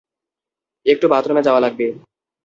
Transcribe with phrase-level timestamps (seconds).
[0.85, 1.85] একটু বাথরুমে যাওয়া লাগবে।